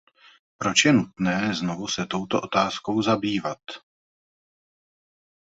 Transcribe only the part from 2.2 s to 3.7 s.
otázkou zabývat?